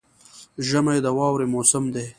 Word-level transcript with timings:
ژمی 0.67 0.97
د 1.05 1.07
واورې 1.17 1.45
موسم 1.53 1.83
دی 1.93 2.05